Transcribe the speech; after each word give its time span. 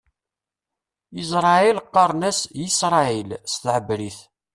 Iṣṛayil 1.21 1.77
qqaṛen-as 1.85 2.39
"Yisṛayil" 2.59 3.29
s 3.51 3.53
tɛebrit. 3.63 4.17